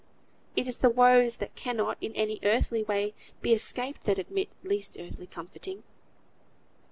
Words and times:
It 0.55 0.65
is 0.65 0.77
the 0.77 0.89
woes 0.89 1.37
that 1.37 1.53
cannot 1.53 1.99
in 2.01 2.11
any 2.13 2.39
earthly 2.41 2.81
way 2.81 3.13
be 3.43 3.53
escaped 3.53 4.05
that 4.05 4.17
admit 4.17 4.49
least 4.63 4.97
earthly 4.99 5.27
comforting. 5.27 5.83